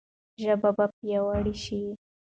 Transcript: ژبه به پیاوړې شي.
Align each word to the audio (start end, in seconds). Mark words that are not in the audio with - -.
ژبه 0.41 0.69
به 0.77 0.85
پیاوړې 0.97 1.55
شي. 1.63 1.81